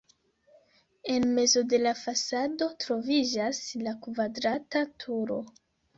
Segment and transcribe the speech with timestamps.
[1.15, 5.39] En mezo de la fasado troviĝas la kvadrata turo.